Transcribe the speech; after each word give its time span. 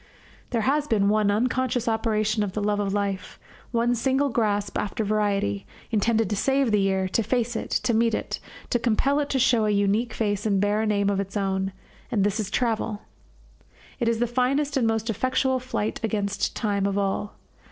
There 0.49 0.61
has 0.61 0.87
been 0.87 1.09
one 1.09 1.29
unconscious 1.29 1.87
operation 1.87 2.41
of 2.41 2.53
the 2.53 2.63
love 2.63 2.79
of 2.79 2.91
life, 2.91 3.37
one 3.69 3.93
single 3.93 4.29
grasp 4.29 4.75
after 4.75 5.03
variety, 5.03 5.67
intended 5.91 6.27
to 6.31 6.35
save 6.35 6.71
the 6.71 6.79
year, 6.79 7.07
to 7.09 7.21
face 7.21 7.55
it, 7.55 7.69
to 7.69 7.93
meet 7.93 8.15
it, 8.15 8.39
to 8.71 8.79
compel 8.79 9.19
it 9.19 9.29
to 9.29 9.37
show 9.37 9.65
a 9.65 9.69
unique 9.69 10.13
face 10.15 10.43
and 10.47 10.59
bear 10.59 10.81
a 10.81 10.87
name 10.87 11.11
of 11.11 11.19
its 11.19 11.37
own; 11.37 11.71
and 12.09 12.23
this 12.23 12.39
is 12.39 12.49
travel. 12.49 13.03
It 13.99 14.07
is 14.07 14.17
the 14.17 14.25
finest 14.25 14.75
and 14.75 14.87
most 14.87 15.07
effectual 15.07 15.59
flight 15.59 15.99
against 16.03 16.55
time 16.55 16.87
of 16.87 16.97
all. 16.97 17.35